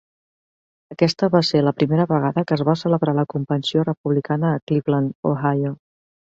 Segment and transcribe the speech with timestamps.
[0.95, 5.17] Aquesta va ser la primera vegada que es va celebrar la Convenció republicana a Cleveland,
[5.35, 5.79] Ohio.